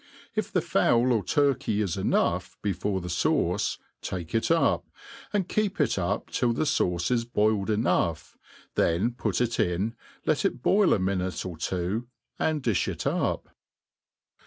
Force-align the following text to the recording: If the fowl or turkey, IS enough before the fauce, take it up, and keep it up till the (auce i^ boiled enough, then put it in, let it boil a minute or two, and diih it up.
If 0.33 0.51
the 0.51 0.63
fowl 0.63 1.11
or 1.13 1.23
turkey, 1.23 1.79
IS 1.79 1.95
enough 1.95 2.57
before 2.63 3.01
the 3.01 3.07
fauce, 3.07 3.77
take 4.01 4.33
it 4.33 4.49
up, 4.49 4.87
and 5.31 5.47
keep 5.47 5.79
it 5.79 5.99
up 5.99 6.31
till 6.31 6.53
the 6.53 6.63
(auce 6.63 7.09
i^ 7.11 7.31
boiled 7.31 7.69
enough, 7.69 8.35
then 8.73 9.11
put 9.11 9.39
it 9.39 9.59
in, 9.59 9.93
let 10.25 10.43
it 10.43 10.63
boil 10.63 10.93
a 10.93 10.97
minute 10.97 11.45
or 11.45 11.55
two, 11.55 12.07
and 12.39 12.63
diih 12.63 12.87
it 12.87 13.05
up. 13.05 13.49